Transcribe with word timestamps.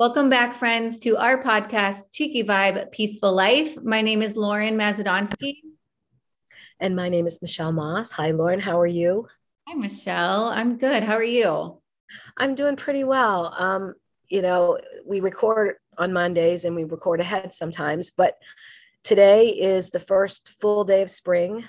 Welcome 0.00 0.28
back, 0.28 0.56
friends, 0.56 0.98
to 0.98 1.16
our 1.18 1.40
podcast, 1.40 2.10
Cheeky 2.10 2.42
Vibe 2.42 2.90
Peaceful 2.90 3.32
Life. 3.32 3.80
My 3.80 4.02
name 4.02 4.22
is 4.22 4.34
Lauren 4.34 4.76
Mazadonsky. 4.76 5.58
And 6.80 6.96
my 6.96 7.08
name 7.08 7.28
is 7.28 7.40
Michelle 7.40 7.70
Moss. 7.70 8.10
Hi, 8.10 8.32
Lauren. 8.32 8.58
How 8.58 8.80
are 8.80 8.88
you? 8.88 9.28
Hi, 9.68 9.74
Michelle. 9.74 10.46
I'm 10.46 10.78
good. 10.78 11.04
How 11.04 11.14
are 11.14 11.22
you? 11.22 11.78
I'm 12.36 12.56
doing 12.56 12.74
pretty 12.74 13.04
well. 13.04 13.54
Um, 13.56 13.94
you 14.28 14.42
know, 14.42 14.78
we 15.06 15.20
record 15.20 15.76
on 15.96 16.12
Mondays 16.12 16.64
and 16.64 16.74
we 16.74 16.82
record 16.82 17.20
ahead 17.20 17.52
sometimes, 17.52 18.10
but 18.10 18.36
today 19.04 19.46
is 19.46 19.90
the 19.90 20.00
first 20.00 20.60
full 20.60 20.82
day 20.82 21.02
of 21.02 21.10
spring. 21.10 21.62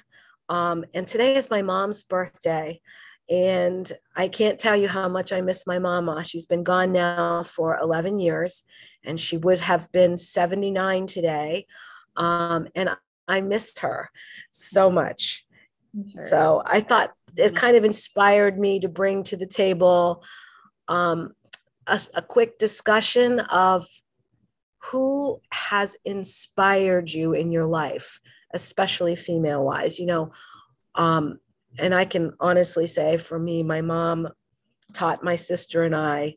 Um, 0.49 0.83
and 0.95 1.07
today 1.07 1.35
is 1.35 1.51
my 1.51 1.61
mom's 1.61 2.01
birthday. 2.01 2.81
And 3.29 3.91
I 4.15 4.27
can't 4.27 4.59
tell 4.59 4.75
you 4.75 4.87
how 4.87 5.09
much 5.09 5.33
I 5.33 5.41
miss 5.41 5.65
my 5.65 5.79
mama. 5.79 6.23
She's 6.23 6.45
been 6.45 6.63
gone 6.63 6.91
now 6.91 7.43
for 7.43 7.77
11 7.79 8.19
years, 8.19 8.63
and 9.03 9.19
she 9.19 9.37
would 9.37 9.59
have 9.61 9.91
been 9.91 10.15
79 10.15 11.07
today. 11.07 11.65
Um, 12.15 12.67
and 12.75 12.89
I 13.27 13.41
missed 13.41 13.79
her 13.79 14.09
so 14.51 14.91
much. 14.91 15.45
Sure. 16.11 16.21
So 16.21 16.63
I 16.65 16.81
thought 16.81 17.13
it 17.37 17.55
kind 17.55 17.75
of 17.75 17.83
inspired 17.83 18.59
me 18.59 18.79
to 18.79 18.89
bring 18.89 19.23
to 19.23 19.37
the 19.37 19.47
table 19.47 20.23
um, 20.87 21.33
a, 21.87 21.99
a 22.13 22.21
quick 22.21 22.57
discussion 22.57 23.39
of 23.39 23.87
who 24.91 25.41
has 25.51 25.95
inspired 26.05 27.11
you 27.11 27.33
in 27.33 27.51
your 27.51 27.65
life, 27.65 28.19
especially 28.53 29.15
female 29.15 29.63
wise. 29.63 29.99
You 29.99 30.05
know, 30.05 30.31
um, 30.93 31.39
and 31.79 31.93
I 31.93 32.05
can 32.05 32.33
honestly 32.39 32.87
say 32.87 33.17
for 33.17 33.37
me, 33.37 33.63
my 33.63 33.81
mom 33.81 34.29
taught 34.93 35.23
my 35.23 35.35
sister 35.35 35.83
and 35.83 35.95
I 35.95 36.35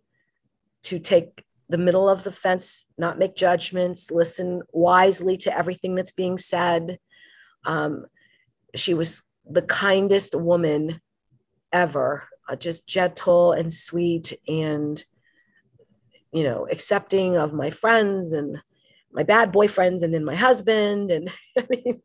to 0.84 0.98
take 0.98 1.45
the 1.69 1.78
middle 1.78 2.09
of 2.09 2.24
the 2.24 2.33
fence, 2.33 2.87
not 2.97 3.19
make 3.19 3.37
judgments, 3.37 4.11
listen 4.11 4.62
wisely 4.72 5.36
to 5.36 5.56
everything 5.56 5.95
that's 5.95 6.12
being 6.12 6.39
said. 6.39 6.98
Um, 7.67 8.06
she 8.75 8.95
was 8.95 9.22
the 9.48 9.62
kindest 9.62 10.34
woman 10.34 11.00
ever, 11.73 12.27
uh, 12.48 12.56
just 12.56 12.86
gentle 12.86 13.52
and 13.52 13.73
sweet 13.73 14.33
and, 14.47 15.02
you 16.33 16.42
know, 16.42 16.67
accepting 16.70 17.36
of 17.36 17.52
my 17.52 17.70
friends 17.70 18.33
and 18.33 18.58
my 19.12 19.23
bad 19.23 19.52
boyfriends 19.52 20.02
and 20.02 20.12
then 20.12 20.25
my 20.25 20.34
husband. 20.34 21.11
And 21.11 21.30
I 21.58 21.67
mean, 21.69 22.00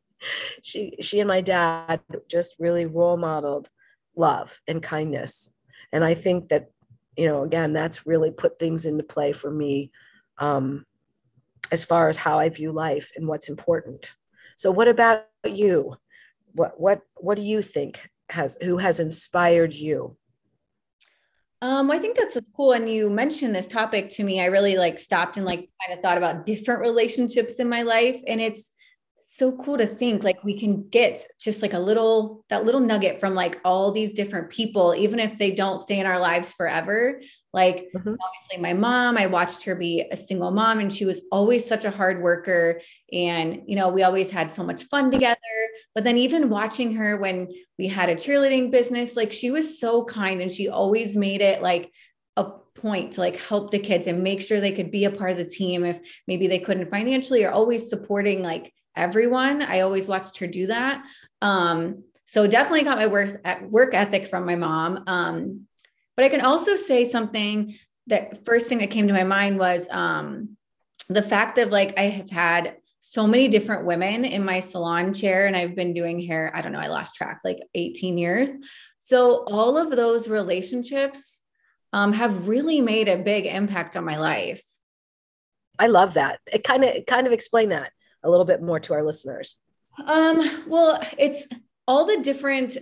she 0.61 0.95
she 1.01 1.19
and 1.19 1.27
my 1.27 1.41
dad 1.41 2.01
just 2.29 2.55
really 2.59 2.85
role 2.85 3.17
modeled 3.17 3.69
love 4.15 4.61
and 4.67 4.83
kindness 4.83 5.53
and 5.91 6.03
i 6.03 6.13
think 6.13 6.49
that 6.49 6.69
you 7.17 7.25
know 7.25 7.43
again 7.43 7.73
that's 7.73 8.05
really 8.05 8.31
put 8.31 8.59
things 8.59 8.85
into 8.85 9.03
play 9.03 9.31
for 9.31 9.51
me 9.51 9.91
um, 10.39 10.85
as 11.71 11.85
far 11.85 12.09
as 12.09 12.17
how 12.17 12.39
i 12.39 12.49
view 12.49 12.71
life 12.71 13.11
and 13.15 13.27
what's 13.27 13.49
important 13.49 14.13
so 14.55 14.71
what 14.71 14.87
about 14.87 15.25
you 15.45 15.95
what 16.53 16.79
what 16.79 17.01
what 17.17 17.35
do 17.35 17.43
you 17.43 17.61
think 17.61 18.09
has 18.29 18.57
who 18.61 18.77
has 18.77 18.99
inspired 18.99 19.73
you 19.73 20.15
um, 21.63 21.89
I 21.91 21.97
think 21.97 22.17
that's 22.17 22.37
cool. 22.57 22.73
And 22.73 22.89
you 22.89 23.09
mentioned 23.09 23.55
this 23.55 23.69
topic 23.69 24.09
to 24.15 24.23
me. 24.25 24.41
I 24.41 24.47
really 24.47 24.75
like 24.75 24.99
stopped 24.99 25.37
and 25.37 25.45
like 25.45 25.69
kind 25.81 25.97
of 25.97 26.01
thought 26.01 26.17
about 26.17 26.45
different 26.45 26.81
relationships 26.81 27.53
in 27.53 27.69
my 27.69 27.83
life. 27.83 28.19
And 28.27 28.41
it's 28.41 28.72
so 29.35 29.51
cool 29.53 29.79
to 29.79 29.87
think 29.87 30.23
like 30.23 30.43
we 30.43 30.59
can 30.59 30.87
get 30.89 31.25
just 31.39 31.63
like 31.63 31.73
a 31.73 31.79
little 31.79 32.45
that 32.51 32.65
little 32.65 32.79
nugget 32.79 33.19
from 33.19 33.33
like 33.33 33.59
all 33.65 33.91
these 33.91 34.13
different 34.13 34.51
people 34.51 34.93
even 34.95 35.19
if 35.19 35.39
they 35.39 35.49
don't 35.49 35.79
stay 35.79 35.99
in 35.99 36.05
our 36.05 36.19
lives 36.19 36.53
forever. 36.53 37.19
Like 37.51 37.87
mm-hmm. 37.95 38.13
obviously 38.13 38.61
my 38.61 38.73
mom 38.73 39.17
i 39.17 39.25
watched 39.25 39.63
her 39.63 39.75
be 39.75 40.05
a 40.11 40.17
single 40.17 40.51
mom 40.51 40.79
and 40.79 40.93
she 40.93 41.05
was 41.05 41.23
always 41.31 41.65
such 41.65 41.83
a 41.83 41.89
hard 41.89 42.21
worker. 42.21 42.79
And 43.11 43.63
you 43.65 43.75
know 43.75 43.89
we 43.89 44.03
always 44.03 44.29
had 44.29 44.53
so 44.53 44.63
much 44.63 44.83
fun 44.83 45.09
together. 45.09 45.39
But 45.95 46.03
then 46.03 46.19
even 46.19 46.49
watching 46.51 46.93
her 46.95 47.17
when 47.17 47.47
we 47.79 47.87
had 47.87 48.09
a 48.09 48.15
cheerleading 48.15 48.69
business 48.69 49.15
like 49.15 49.33
she 49.33 49.49
was 49.49 49.79
so 49.79 50.05
kind 50.05 50.41
and 50.41 50.51
she 50.51 50.69
always 50.69 51.15
made 51.15 51.41
it 51.41 51.63
like 51.63 51.91
a 52.37 52.51
point 52.75 53.13
to 53.13 53.21
like 53.21 53.37
help 53.37 53.71
the 53.71 53.79
kids 53.79 54.05
and 54.05 54.21
make 54.21 54.43
sure 54.43 54.59
they 54.59 54.71
could 54.71 54.91
be 54.91 55.05
a 55.05 55.11
part 55.11 55.31
of 55.31 55.37
the 55.37 55.45
team 55.45 55.83
if 55.83 55.99
maybe 56.27 56.45
they 56.45 56.59
couldn't 56.59 56.85
financially 56.85 57.43
or 57.43 57.49
always 57.49 57.89
supporting 57.89 58.43
like 58.43 58.71
everyone. 58.95 59.61
I 59.61 59.81
always 59.81 60.07
watched 60.07 60.37
her 60.39 60.47
do 60.47 60.67
that. 60.67 61.03
Um, 61.41 62.03
so 62.25 62.47
definitely 62.47 62.83
got 62.83 62.97
my 62.97 63.07
work 63.07 63.45
work 63.63 63.93
ethic 63.93 64.27
from 64.27 64.45
my 64.45 64.55
mom. 64.55 65.03
Um, 65.07 65.67
but 66.15 66.25
I 66.25 66.29
can 66.29 66.41
also 66.41 66.75
say 66.75 67.09
something 67.09 67.75
that 68.07 68.45
first 68.45 68.67
thing 68.67 68.79
that 68.79 68.91
came 68.91 69.07
to 69.07 69.13
my 69.13 69.23
mind 69.23 69.59
was 69.59 69.87
um, 69.89 70.57
the 71.09 71.21
fact 71.21 71.55
that 71.55 71.69
like 71.69 71.97
I 71.97 72.03
have 72.03 72.29
had 72.29 72.77
so 72.99 73.27
many 73.27 73.47
different 73.47 73.85
women 73.85 74.23
in 74.25 74.45
my 74.45 74.59
salon 74.61 75.13
chair 75.13 75.45
and 75.45 75.55
I've 75.55 75.75
been 75.75 75.93
doing 75.93 76.25
hair, 76.25 76.51
I 76.55 76.61
don't 76.61 76.71
know, 76.71 76.79
I 76.79 76.87
lost 76.87 77.15
track, 77.15 77.41
like 77.43 77.59
18 77.75 78.17
years. 78.17 78.49
So 78.99 79.43
all 79.47 79.77
of 79.77 79.91
those 79.91 80.29
relationships 80.29 81.41
um, 81.91 82.13
have 82.13 82.47
really 82.47 82.81
made 82.81 83.09
a 83.09 83.17
big 83.17 83.45
impact 83.45 83.97
on 83.97 84.05
my 84.05 84.17
life. 84.17 84.63
I 85.77 85.87
love 85.87 86.13
that. 86.13 86.39
It 86.51 86.63
kind 86.63 86.83
of 86.83 87.05
kind 87.05 87.27
of 87.27 87.33
explain 87.33 87.69
that 87.69 87.91
a 88.23 88.29
little 88.29 88.45
bit 88.45 88.61
more 88.61 88.79
to 88.81 88.93
our 88.93 89.03
listeners? 89.03 89.57
Um, 90.05 90.65
well, 90.67 90.99
it's 91.17 91.47
all 91.87 92.05
the 92.05 92.21
different 92.21 92.77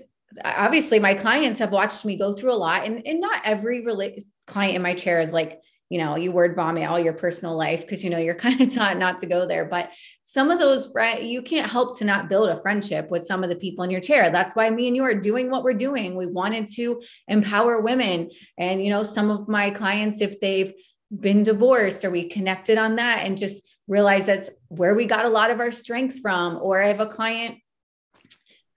obviously 0.45 0.99
my 0.99 1.13
clients 1.13 1.59
have 1.59 1.71
watched 1.71 2.05
me 2.05 2.17
go 2.17 2.33
through 2.33 2.53
a 2.53 2.55
lot 2.55 2.85
and, 2.85 3.05
and 3.05 3.19
not 3.19 3.41
every 3.43 3.83
rela- 3.83 4.21
client 4.47 4.75
in 4.75 4.81
my 4.81 4.93
chair 4.93 5.19
is 5.19 5.33
like 5.33 5.59
you 5.89 5.97
know 5.97 6.15
you 6.15 6.31
word 6.31 6.55
vomit 6.55 6.87
all 6.87 6.99
your 6.99 7.13
personal 7.13 7.55
life 7.55 7.81
because 7.81 8.03
you 8.03 8.09
know 8.09 8.17
you're 8.17 8.35
kind 8.47 8.61
of 8.61 8.73
taught 8.73 8.97
not 8.97 9.19
to 9.19 9.25
go 9.25 9.45
there 9.45 9.65
but 9.65 9.91
some 10.23 10.49
of 10.49 10.59
those 10.59 10.89
you 11.21 11.41
can't 11.41 11.69
help 11.69 11.97
to 11.97 12.05
not 12.05 12.29
build 12.29 12.49
a 12.49 12.61
friendship 12.61 13.11
with 13.11 13.25
some 13.25 13.43
of 13.43 13.49
the 13.49 13.55
people 13.55 13.83
in 13.83 13.91
your 13.91 13.99
chair 13.99 14.29
that's 14.29 14.55
why 14.55 14.69
me 14.69 14.87
and 14.87 14.95
you 14.95 15.03
are 15.03 15.13
doing 15.13 15.49
what 15.49 15.63
we're 15.63 15.73
doing 15.73 16.15
we 16.15 16.25
wanted 16.25 16.67
to 16.67 17.01
empower 17.27 17.81
women 17.81 18.29
and 18.57 18.83
you 18.83 18.89
know 18.89 19.03
some 19.03 19.29
of 19.29 19.49
my 19.49 19.69
clients 19.69 20.21
if 20.21 20.39
they've 20.39 20.73
been 21.19 21.43
divorced 21.43 22.05
or 22.05 22.09
we 22.09 22.29
connected 22.29 22.77
on 22.77 22.95
that 22.95 23.25
and 23.25 23.37
just 23.37 23.61
realize 23.87 24.25
that's 24.25 24.49
where 24.67 24.95
we 24.95 25.05
got 25.05 25.25
a 25.25 25.29
lot 25.29 25.51
of 25.51 25.59
our 25.59 25.71
strengths 25.71 26.19
from. 26.19 26.59
Or 26.61 26.81
I 26.81 26.87
have 26.87 26.99
a 26.99 27.07
client 27.07 27.57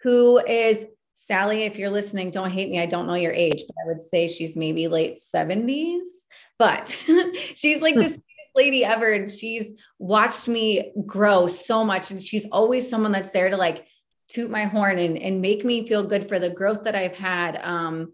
who 0.03 0.38
is 0.38 0.87
Sally, 1.15 1.62
if 1.62 1.78
you're 1.78 1.91
listening, 1.91 2.31
don't 2.31 2.50
hate 2.50 2.70
me. 2.70 2.78
I 2.78 2.87
don't 2.87 3.06
know 3.06 3.15
your 3.15 3.32
age, 3.32 3.62
but 3.66 3.76
I 3.82 3.88
would 3.88 4.00
say 4.00 4.28
she's 4.28 4.56
maybe 4.56 4.88
late 4.88 5.19
70s. 5.34 6.03
But 6.59 6.91
she's 7.54 7.81
like 7.81 7.94
this 7.94 8.19
lady 8.54 8.84
ever. 8.84 9.12
And 9.12 9.31
she's 9.31 9.75
watched 9.98 10.48
me 10.48 10.92
grow 11.06 11.47
so 11.47 11.84
much. 11.84 12.10
And 12.10 12.22
she's 12.22 12.47
always 12.53 12.88
someone 12.88 13.12
that's 13.12 13.31
there 13.31 13.48
to 13.48 13.56
like 13.56 13.86
toot 14.28 14.50
my 14.50 14.65
horn 14.65 14.98
and, 14.98 15.19
and 15.19 15.41
make 15.41 15.65
me 15.65 15.86
feel 15.86 16.04
good 16.04 16.28
for 16.28 16.38
the 16.38 16.50
growth 16.50 16.84
that 16.84 16.94
I've 16.94 17.16
had 17.16 17.59
um, 17.62 18.12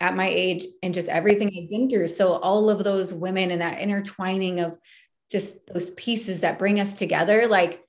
at 0.00 0.16
my 0.16 0.28
age 0.28 0.66
and 0.82 0.94
just 0.94 1.08
everything 1.08 1.48
I've 1.48 1.70
been 1.70 1.88
through. 1.88 2.08
So 2.08 2.32
all 2.32 2.70
of 2.70 2.84
those 2.84 3.12
women 3.12 3.50
and 3.50 3.60
that 3.60 3.80
intertwining 3.80 4.60
of 4.60 4.76
just 5.30 5.54
those 5.72 5.90
pieces 5.90 6.40
that 6.40 6.58
bring 6.58 6.80
us 6.80 6.94
together 6.94 7.46
like 7.48 7.84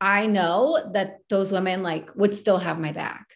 i 0.00 0.26
know 0.26 0.90
that 0.92 1.18
those 1.28 1.50
women 1.52 1.82
like 1.82 2.08
would 2.14 2.38
still 2.38 2.58
have 2.58 2.78
my 2.78 2.92
back 2.92 3.26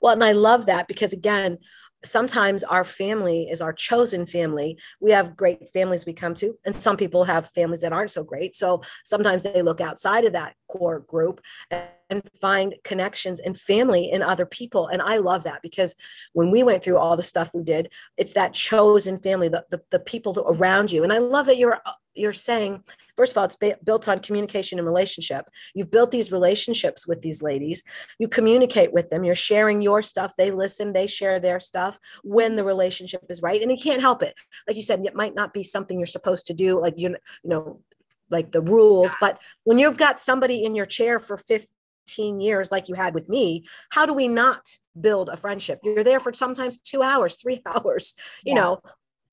well 0.00 0.12
and 0.12 0.24
i 0.24 0.32
love 0.32 0.66
that 0.66 0.88
because 0.88 1.12
again 1.12 1.58
sometimes 2.04 2.62
our 2.64 2.84
family 2.84 3.48
is 3.50 3.60
our 3.60 3.72
chosen 3.72 4.26
family. 4.26 4.78
We 5.00 5.10
have 5.10 5.36
great 5.36 5.68
families 5.70 6.06
we 6.06 6.12
come 6.12 6.34
to, 6.34 6.56
and 6.64 6.74
some 6.74 6.96
people 6.96 7.24
have 7.24 7.50
families 7.50 7.80
that 7.80 7.92
aren't 7.92 8.10
so 8.10 8.22
great. 8.22 8.54
So 8.54 8.82
sometimes 9.04 9.42
they 9.42 9.62
look 9.62 9.80
outside 9.80 10.24
of 10.24 10.32
that 10.32 10.54
core 10.68 11.00
group 11.00 11.40
and 11.70 12.22
find 12.40 12.74
connections 12.84 13.40
and 13.40 13.58
family 13.58 14.10
in 14.10 14.22
other 14.22 14.46
people. 14.46 14.88
And 14.88 15.02
I 15.02 15.18
love 15.18 15.44
that 15.44 15.62
because 15.62 15.96
when 16.32 16.50
we 16.50 16.62
went 16.62 16.82
through 16.82 16.98
all 16.98 17.16
the 17.16 17.22
stuff 17.22 17.50
we 17.52 17.62
did, 17.62 17.90
it's 18.16 18.34
that 18.34 18.52
chosen 18.52 19.18
family, 19.18 19.48
the, 19.48 19.64
the, 19.70 19.80
the 19.90 20.00
people 20.00 20.44
around 20.48 20.92
you. 20.92 21.02
And 21.04 21.12
I 21.12 21.18
love 21.18 21.46
that 21.46 21.58
you're 21.58 21.80
uh, 21.84 21.92
you're 22.14 22.32
saying 22.32 22.82
first 23.16 23.32
of 23.32 23.38
all 23.38 23.44
it's 23.44 23.56
built 23.84 24.08
on 24.08 24.18
communication 24.18 24.78
and 24.78 24.86
relationship. 24.86 25.44
You've 25.74 25.90
built 25.90 26.10
these 26.10 26.32
relationships 26.32 27.06
with 27.06 27.22
these 27.22 27.42
ladies. 27.42 27.82
You 28.18 28.28
communicate 28.28 28.92
with 28.92 29.10
them. 29.10 29.24
You're 29.24 29.34
sharing 29.34 29.82
your 29.82 30.02
stuff. 30.02 30.34
They 30.36 30.50
listen. 30.50 30.92
They 30.92 31.06
share 31.06 31.38
their 31.38 31.60
stuff 31.60 31.98
when 32.22 32.56
the 32.56 32.64
relationship 32.64 33.24
is 33.28 33.42
right. 33.42 33.62
And 33.62 33.70
you 33.70 33.76
can't 33.76 34.00
help 34.00 34.22
it. 34.22 34.34
Like 34.66 34.76
you 34.76 34.82
said 34.82 35.04
it 35.04 35.14
might 35.14 35.34
not 35.34 35.52
be 35.52 35.62
something 35.62 35.98
you're 35.98 36.06
supposed 36.06 36.46
to 36.46 36.54
do. 36.54 36.80
Like 36.80 36.94
you 36.96 37.10
you 37.10 37.50
know 37.50 37.80
like 38.30 38.52
the 38.52 38.62
rules 38.62 39.14
but 39.20 39.38
when 39.64 39.78
you've 39.78 39.98
got 39.98 40.20
somebody 40.20 40.64
in 40.64 40.74
your 40.74 40.86
chair 40.86 41.18
for 41.18 41.36
15 41.36 42.40
years 42.40 42.70
like 42.70 42.88
you 42.88 42.94
had 42.94 43.14
with 43.14 43.28
me 43.28 43.64
how 43.90 44.06
do 44.06 44.12
we 44.12 44.28
not 44.28 44.66
build 45.00 45.28
a 45.28 45.36
friendship 45.36 45.78
you're 45.82 46.04
there 46.04 46.20
for 46.20 46.32
sometimes 46.32 46.78
two 46.78 47.02
hours 47.02 47.36
three 47.36 47.62
hours 47.66 48.14
you 48.44 48.54
yeah. 48.54 48.60
know 48.60 48.80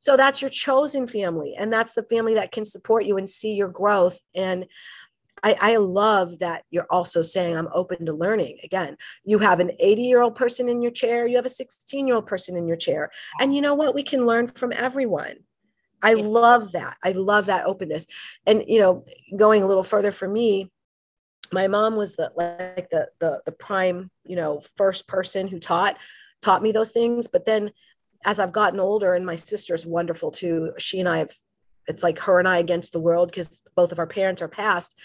so 0.05 0.15
that's 0.15 0.39
your 0.39 0.51
chosen 0.51 1.07
family, 1.07 1.55
and 1.57 1.73
that's 1.73 1.95
the 1.95 2.03
family 2.03 2.35
that 2.35 2.51
can 2.51 2.63
support 2.63 3.05
you 3.05 3.17
and 3.17 3.27
see 3.27 3.53
your 3.55 3.69
growth. 3.69 4.19
And 4.35 4.67
I, 5.43 5.55
I, 5.59 5.77
love 5.77 6.39
that 6.39 6.63
you're 6.69 6.85
also 6.91 7.23
saying 7.23 7.57
I'm 7.57 7.69
open 7.73 8.05
to 8.05 8.13
learning. 8.13 8.59
Again, 8.63 8.97
you 9.23 9.39
have 9.39 9.59
an 9.59 9.71
80 9.79 10.03
year 10.03 10.21
old 10.21 10.35
person 10.35 10.69
in 10.69 10.81
your 10.81 10.91
chair, 10.91 11.27
you 11.27 11.35
have 11.37 11.45
a 11.45 11.49
16 11.49 12.07
year 12.07 12.15
old 12.15 12.27
person 12.27 12.55
in 12.55 12.67
your 12.67 12.77
chair. 12.77 13.09
And 13.39 13.55
you 13.55 13.61
know 13.61 13.73
what? 13.73 13.95
We 13.95 14.03
can 14.03 14.27
learn 14.27 14.47
from 14.47 14.71
everyone. 14.73 15.37
I 16.01 16.13
love 16.13 16.73
that. 16.73 16.97
I 17.03 17.11
love 17.11 17.47
that 17.47 17.65
openness. 17.65 18.07
And 18.45 18.63
you 18.67 18.79
know, 18.79 19.03
going 19.35 19.63
a 19.63 19.67
little 19.67 19.83
further 19.83 20.11
for 20.11 20.27
me, 20.27 20.71
my 21.51 21.67
mom 21.67 21.95
was 21.95 22.15
the 22.15 22.31
like 22.35 22.89
the 22.89 23.09
the 23.19 23.41
the 23.45 23.51
prime, 23.51 24.11
you 24.25 24.35
know, 24.35 24.61
first 24.77 25.07
person 25.07 25.47
who 25.47 25.59
taught 25.59 25.97
taught 26.41 26.63
me 26.63 26.71
those 26.71 26.91
things. 26.91 27.27
But 27.27 27.45
then 27.45 27.71
as 28.23 28.39
I've 28.39 28.51
gotten 28.51 28.79
older, 28.79 29.13
and 29.13 29.25
my 29.25 29.35
sister's 29.35 29.85
wonderful 29.85 30.31
too. 30.31 30.73
She 30.77 30.99
and 30.99 31.07
I 31.07 31.19
have 31.19 31.31
it's 31.87 32.03
like 32.03 32.19
her 32.19 32.39
and 32.39 32.47
I 32.47 32.57
against 32.57 32.93
the 32.93 32.99
world 32.99 33.29
because 33.29 33.61
both 33.75 33.91
of 33.91 33.99
our 33.99 34.07
parents 34.07 34.41
are 34.41 34.47
passed 34.47 34.95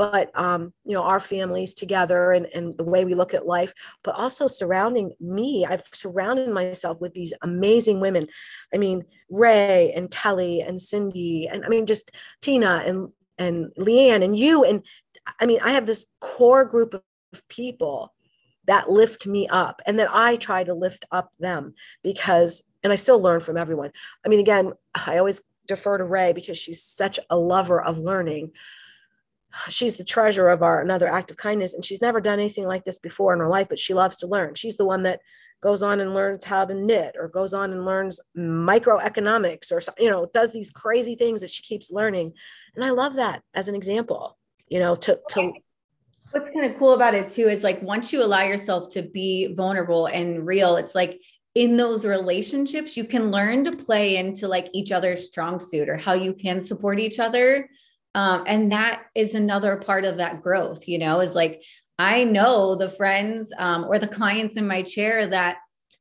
but 0.00 0.30
um, 0.34 0.72
you 0.86 0.94
know 0.94 1.02
our 1.02 1.20
families 1.20 1.74
together 1.74 2.32
and, 2.32 2.46
and 2.54 2.74
the 2.78 2.84
way 2.84 3.04
we 3.04 3.14
look 3.14 3.34
at 3.34 3.46
life 3.46 3.74
but 4.02 4.14
also 4.14 4.46
surrounding 4.46 5.12
me 5.20 5.66
i've 5.68 5.84
surrounded 5.92 6.48
myself 6.48 6.98
with 7.02 7.12
these 7.12 7.34
amazing 7.42 8.00
women. 8.00 8.26
I 8.72 8.78
mean 8.78 9.04
ray 9.28 9.92
and 9.94 10.10
kelly 10.10 10.62
and 10.62 10.80
cindy 10.80 11.48
and 11.48 11.66
i 11.66 11.68
mean 11.68 11.84
just 11.84 12.10
tina 12.40 12.82
and 12.86 13.10
and 13.36 13.66
leanne 13.78 14.24
and 14.24 14.36
you 14.38 14.64
and 14.64 14.84
i 15.38 15.44
mean 15.44 15.60
i 15.62 15.70
have 15.72 15.84
this 15.84 16.06
core 16.20 16.64
group 16.64 16.94
of 16.94 17.48
people 17.48 18.14
that 18.66 18.90
lift 18.90 19.26
me 19.26 19.46
up 19.48 19.82
and 19.86 19.98
that 19.98 20.08
i 20.12 20.36
try 20.36 20.64
to 20.64 20.72
lift 20.72 21.04
up 21.12 21.30
them 21.38 21.74
because 22.02 22.62
and 22.82 22.90
i 22.90 22.96
still 22.96 23.20
learn 23.20 23.40
from 23.40 23.58
everyone. 23.58 23.92
I 24.24 24.30
mean 24.30 24.40
again 24.40 24.72
i 24.94 25.18
always 25.18 25.42
defer 25.70 25.98
to 25.98 26.04
ray 26.04 26.32
because 26.32 26.58
she's 26.58 26.82
such 26.82 27.18
a 27.30 27.36
lover 27.36 27.80
of 27.80 27.98
learning. 27.98 28.52
She's 29.68 29.96
the 29.96 30.04
treasure 30.04 30.48
of 30.48 30.62
our 30.62 30.80
another 30.80 31.08
act 31.08 31.30
of 31.30 31.36
kindness 31.36 31.74
and 31.74 31.84
she's 31.84 32.02
never 32.02 32.20
done 32.20 32.38
anything 32.38 32.66
like 32.66 32.84
this 32.84 32.98
before 32.98 33.32
in 33.32 33.40
her 33.40 33.48
life 33.48 33.68
but 33.68 33.78
she 33.78 33.94
loves 33.94 34.18
to 34.18 34.26
learn. 34.26 34.54
She's 34.54 34.76
the 34.76 34.84
one 34.84 35.02
that 35.04 35.20
goes 35.60 35.82
on 35.82 36.00
and 36.00 36.14
learns 36.14 36.44
how 36.44 36.64
to 36.64 36.74
knit 36.74 37.16
or 37.18 37.28
goes 37.28 37.52
on 37.52 37.72
and 37.72 37.84
learns 37.84 38.20
microeconomics 38.36 39.72
or 39.72 39.80
you 40.02 40.10
know 40.10 40.30
does 40.32 40.52
these 40.52 40.70
crazy 40.70 41.14
things 41.14 41.40
that 41.40 41.50
she 41.50 41.62
keeps 41.62 41.90
learning. 41.90 42.32
And 42.74 42.84
i 42.84 42.90
love 42.90 43.14
that 43.14 43.42
as 43.54 43.68
an 43.68 43.74
example 43.74 44.38
you 44.68 44.78
know 44.78 44.96
to 44.96 45.20
to 45.30 45.52
what's 46.30 46.50
kind 46.50 46.64
of 46.64 46.78
cool 46.78 46.94
about 46.94 47.14
it 47.14 47.30
too 47.30 47.48
is 47.48 47.64
like 47.64 47.82
once 47.82 48.12
you 48.12 48.24
allow 48.24 48.42
yourself 48.42 48.92
to 48.92 49.02
be 49.02 49.52
vulnerable 49.54 50.06
and 50.06 50.46
real 50.46 50.76
it's 50.76 50.94
like 50.94 51.20
in 51.54 51.76
those 51.76 52.04
relationships 52.04 52.96
you 52.96 53.04
can 53.04 53.30
learn 53.30 53.64
to 53.64 53.72
play 53.72 54.16
into 54.16 54.46
like 54.46 54.68
each 54.72 54.92
other's 54.92 55.26
strong 55.26 55.58
suit 55.58 55.88
or 55.88 55.96
how 55.96 56.12
you 56.12 56.32
can 56.32 56.60
support 56.60 57.00
each 57.00 57.18
other. 57.18 57.68
Um, 58.14 58.44
and 58.46 58.72
that 58.72 59.02
is 59.14 59.34
another 59.34 59.76
part 59.76 60.04
of 60.04 60.16
that 60.16 60.42
growth 60.42 60.88
you 60.88 60.98
know 60.98 61.20
is 61.20 61.34
like 61.34 61.62
i 61.96 62.24
know 62.24 62.74
the 62.74 62.88
friends 62.88 63.52
um, 63.56 63.84
or 63.84 64.00
the 64.00 64.08
clients 64.08 64.56
in 64.56 64.66
my 64.66 64.82
chair 64.82 65.28
that 65.28 65.58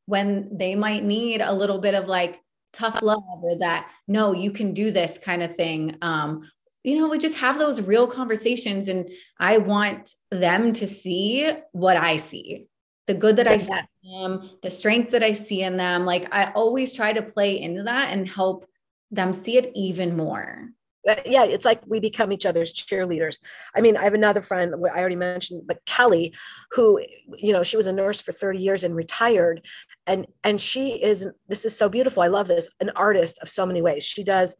when 0.07 0.49
they 0.57 0.73
might 0.73 1.03
need 1.03 1.39
a 1.39 1.53
little 1.53 1.77
bit 1.77 1.93
of 1.93 2.07
like 2.07 2.41
tough 2.73 3.03
love 3.03 3.21
or 3.43 3.59
that 3.59 3.91
no 4.07 4.31
you 4.31 4.49
can 4.49 4.73
do 4.73 4.89
this 4.89 5.19
kind 5.19 5.43
of 5.43 5.55
thing 5.55 5.97
um, 6.01 6.49
you 6.83 6.97
know 6.97 7.09
we 7.09 7.19
just 7.19 7.37
have 7.37 7.59
those 7.59 7.79
real 7.79 8.07
conversations 8.07 8.87
and 8.87 9.07
i 9.39 9.59
want 9.59 10.15
them 10.31 10.73
to 10.73 10.87
see 10.87 11.51
what 11.73 11.95
i 11.95 12.17
see 12.17 12.67
the 13.09 13.15
good 13.15 13.35
that 13.35 13.47
i 13.47 13.57
see 13.57 13.67
in 14.03 14.21
them 14.21 14.49
the 14.61 14.69
strength 14.69 15.09
that 15.09 15.23
i 15.23 15.33
see 15.33 15.63
in 15.63 15.77
them 15.77 16.05
like 16.05 16.27
i 16.31 16.51
always 16.51 16.93
try 16.93 17.11
to 17.11 17.23
play 17.23 17.59
into 17.59 17.81
that 17.83 18.13
and 18.13 18.29
help 18.29 18.65
them 19.09 19.33
see 19.33 19.57
it 19.57 19.71
even 19.73 20.15
more 20.15 20.69
uh, 21.07 21.15
yeah, 21.25 21.45
it's 21.45 21.63
like 21.63 21.81
we 21.87 21.99
become 22.01 22.31
each 22.33 22.45
other's 22.45 22.73
cheerleaders. 22.73 23.39
I 23.73 23.79
mean, 23.79 23.95
I 23.95 24.03
have 24.03 24.13
another 24.13 24.41
friend 24.41 24.75
I 24.93 24.99
already 24.99 25.15
mentioned, 25.15 25.63
but 25.65 25.83
Kelly, 25.85 26.33
who, 26.71 26.99
you 27.37 27.53
know, 27.53 27.63
she 27.63 27.77
was 27.77 27.87
a 27.87 27.93
nurse 27.93 28.19
for 28.19 28.33
30 28.33 28.59
years 28.59 28.83
and 28.83 28.93
retired. 28.93 29.65
And 30.07 30.27
and 30.43 30.59
she 30.59 31.01
is 31.01 31.27
this 31.47 31.63
is 31.63 31.75
so 31.75 31.87
beautiful. 31.87 32.21
I 32.21 32.27
love 32.27 32.47
this, 32.47 32.69
an 32.81 32.91
artist 32.97 33.39
of 33.41 33.47
so 33.47 33.65
many 33.65 33.81
ways. 33.81 34.03
She 34.03 34.25
does 34.25 34.57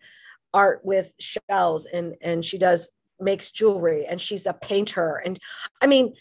art 0.54 0.80
with 0.84 1.12
shells 1.19 1.86
and 1.86 2.16
and 2.22 2.44
she 2.44 2.57
does 2.57 2.90
makes 3.19 3.51
jewelry 3.51 4.06
and 4.06 4.22
she's 4.22 4.46
a 4.46 4.54
painter. 4.54 5.22
And 5.24 5.38
I 5.81 5.88
mean, 5.88 6.13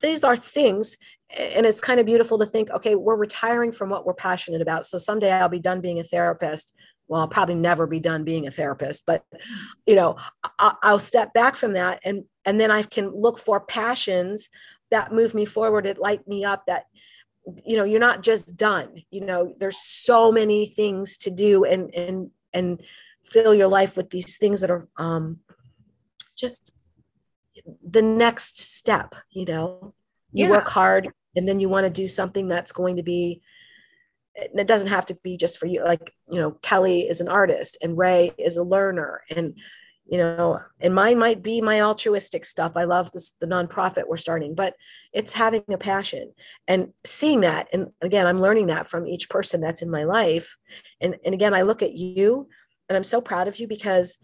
these 0.00 0.24
are 0.24 0.36
things 0.36 0.96
and 1.38 1.64
it's 1.66 1.80
kind 1.80 1.98
of 1.98 2.06
beautiful 2.06 2.38
to 2.38 2.46
think 2.46 2.70
okay 2.70 2.94
we're 2.94 3.16
retiring 3.16 3.72
from 3.72 3.88
what 3.90 4.04
we're 4.04 4.14
passionate 4.14 4.62
about. 4.62 4.86
So 4.86 4.98
someday 4.98 5.32
i'll 5.32 5.48
be 5.48 5.58
done 5.58 5.80
being 5.80 6.00
a 6.00 6.04
therapist. 6.04 6.74
Well 7.08 7.20
i'll 7.20 7.28
probably 7.28 7.56
never 7.56 7.86
be 7.86 8.00
done 8.00 8.24
being 8.24 8.46
a 8.46 8.50
therapist 8.50 9.04
but 9.06 9.24
you 9.86 9.94
know 9.94 10.16
I, 10.58 10.74
will 10.84 10.98
step 10.98 11.32
back 11.34 11.56
from 11.56 11.74
that 11.74 12.00
and 12.04 12.24
and 12.44 12.58
then 12.60 12.70
i 12.70 12.82
can 12.82 13.10
look 13.14 13.38
for 13.38 13.60
passions 13.60 14.48
that 14.90 15.12
move 15.12 15.34
me 15.34 15.44
forward 15.44 15.84
that 15.84 15.98
light 15.98 16.26
me 16.28 16.44
up 16.44 16.64
that 16.66 16.84
you 17.64 17.76
know 17.76 17.84
you're 17.84 18.00
not 18.00 18.22
just 18.22 18.56
done. 18.56 19.02
You 19.10 19.24
know 19.24 19.54
there's 19.58 19.78
so 19.78 20.30
many 20.30 20.66
things 20.66 21.16
to 21.18 21.30
do 21.30 21.64
and 21.64 21.92
and 21.94 22.30
and 22.52 22.82
fill 23.24 23.54
your 23.54 23.68
life 23.68 23.96
with 23.96 24.10
these 24.10 24.36
things 24.36 24.60
that 24.60 24.70
are 24.70 24.88
um 24.96 25.40
just 26.36 26.74
the 27.82 28.02
next 28.02 28.58
step 28.58 29.14
you 29.30 29.44
know? 29.44 29.94
You 30.32 30.46
yeah. 30.46 30.50
work 30.50 30.68
hard 30.68 31.10
and 31.36 31.48
then 31.48 31.60
you 31.60 31.68
want 31.68 31.84
to 31.84 31.90
do 31.90 32.06
something 32.06 32.48
that's 32.48 32.72
going 32.72 32.96
to 32.96 33.02
be 33.02 33.42
it 34.34 34.66
doesn't 34.66 34.88
have 34.88 35.04
to 35.04 35.14
be 35.22 35.36
just 35.36 35.58
for 35.58 35.66
you 35.66 35.84
like 35.84 36.14
you 36.30 36.40
know 36.40 36.52
kelly 36.62 37.00
is 37.00 37.20
an 37.20 37.28
artist 37.28 37.76
and 37.82 37.98
ray 37.98 38.32
is 38.38 38.56
a 38.56 38.62
learner 38.62 39.22
and 39.30 39.54
you 40.06 40.18
know 40.18 40.60
and 40.80 40.94
mine 40.94 41.18
might 41.18 41.42
be 41.42 41.60
my 41.60 41.80
altruistic 41.80 42.44
stuff. 42.44 42.72
I 42.76 42.84
love 42.84 43.12
this 43.12 43.32
the 43.40 43.46
nonprofit 43.46 44.08
we're 44.08 44.16
starting 44.16 44.54
but 44.54 44.74
it's 45.12 45.32
having 45.32 45.64
a 45.72 45.78
passion 45.78 46.32
and 46.66 46.92
seeing 47.04 47.40
that. 47.40 47.68
And 47.72 47.88
again 48.00 48.26
i'm 48.26 48.40
learning 48.40 48.66
that 48.66 48.88
from 48.88 49.06
each 49.06 49.30
person 49.30 49.60
that's 49.60 49.82
in 49.82 49.90
my 49.90 50.04
life. 50.04 50.56
And 51.00 51.16
and 51.24 51.34
again 51.34 51.54
i 51.54 51.62
look 51.62 51.82
at 51.82 51.94
you 51.94 52.48
and 52.88 52.96
i'm 52.96 53.04
so 53.04 53.20
proud 53.20 53.48
of 53.48 53.58
you 53.58 53.68
because 53.68 54.18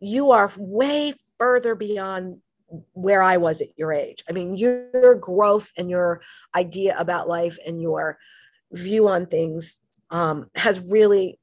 you 0.00 0.30
are 0.30 0.52
way 0.56 1.14
further 1.38 1.74
beyond 1.74 2.38
where 2.92 3.22
i 3.22 3.36
was 3.36 3.60
at 3.60 3.68
your 3.76 3.92
age 3.92 4.22
i 4.28 4.32
mean 4.32 4.56
your 4.56 5.14
growth 5.14 5.70
and 5.76 5.90
your 5.90 6.20
idea 6.54 6.94
about 6.98 7.28
life 7.28 7.58
and 7.66 7.80
your 7.80 8.18
view 8.72 9.08
on 9.08 9.26
things 9.26 9.78
um, 10.10 10.50
has 10.54 10.80
really 10.80 11.38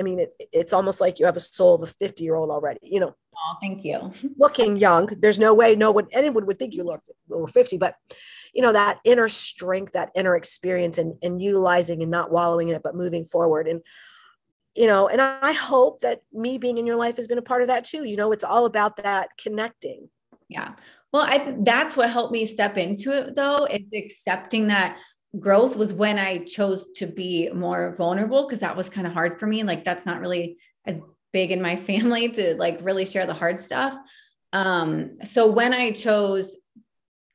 I 0.00 0.02
mean, 0.02 0.18
it, 0.18 0.34
it's 0.50 0.72
almost 0.72 1.00
like 1.00 1.18
you 1.18 1.26
have 1.26 1.36
a 1.36 1.40
soul 1.40 1.74
of 1.74 1.82
a 1.82 1.86
50 1.86 2.24
year 2.24 2.34
old 2.34 2.50
already, 2.50 2.80
you 2.82 3.00
know. 3.00 3.14
Oh, 3.36 3.56
thank 3.60 3.84
you. 3.84 4.12
looking 4.38 4.76
young. 4.76 5.10
There's 5.20 5.38
no 5.38 5.52
way 5.52 5.76
no 5.76 5.90
one, 5.90 6.06
anyone 6.12 6.46
would 6.46 6.58
think 6.58 6.74
you 6.74 6.84
look 6.84 7.02
over 7.30 7.46
50, 7.46 7.76
but 7.76 7.94
you 8.54 8.62
know, 8.62 8.72
that 8.72 8.98
inner 9.04 9.28
strength, 9.28 9.92
that 9.92 10.10
inner 10.14 10.34
experience 10.34 10.96
and, 10.96 11.16
and 11.22 11.40
utilizing 11.40 12.02
and 12.02 12.10
not 12.10 12.32
wallowing 12.32 12.70
in 12.70 12.74
it, 12.74 12.82
but 12.82 12.96
moving 12.96 13.24
forward. 13.24 13.68
And, 13.68 13.82
you 14.74 14.86
know, 14.86 15.06
and 15.06 15.20
I 15.20 15.52
hope 15.52 16.00
that 16.00 16.22
me 16.32 16.56
being 16.56 16.78
in 16.78 16.86
your 16.86 16.96
life 16.96 17.16
has 17.16 17.28
been 17.28 17.38
a 17.38 17.42
part 17.42 17.62
of 17.62 17.68
that 17.68 17.84
too. 17.84 18.04
You 18.04 18.16
know, 18.16 18.32
it's 18.32 18.44
all 18.44 18.64
about 18.64 18.96
that 18.96 19.30
connecting. 19.36 20.08
Yeah. 20.50 20.74
Well, 21.12 21.22
I, 21.22 21.56
that's 21.60 21.96
what 21.96 22.10
helped 22.10 22.32
me 22.32 22.44
step 22.44 22.76
into 22.76 23.12
it 23.12 23.34
though, 23.34 23.64
is 23.64 23.86
accepting 23.94 24.66
that 24.66 24.98
growth 25.38 25.76
was 25.76 25.92
when 25.92 26.18
I 26.18 26.44
chose 26.44 26.90
to 26.96 27.06
be 27.06 27.48
more 27.50 27.94
vulnerable 27.96 28.46
because 28.46 28.60
that 28.60 28.76
was 28.76 28.90
kind 28.90 29.06
of 29.06 29.12
hard 29.12 29.38
for 29.38 29.46
me. 29.46 29.62
Like 29.62 29.84
that's 29.84 30.04
not 30.04 30.20
really 30.20 30.58
as 30.84 31.00
big 31.32 31.52
in 31.52 31.62
my 31.62 31.76
family 31.90 32.28
to 32.30 32.56
like 32.56 32.80
really 32.82 33.06
share 33.06 33.26
the 33.26 33.34
hard 33.34 33.60
stuff. 33.60 33.96
Um, 34.52 35.18
so 35.24 35.46
when 35.46 35.72
I 35.72 35.92
chose 35.92 36.56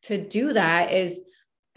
to 0.04 0.22
do 0.22 0.54
that 0.54 0.92
is 0.92 1.20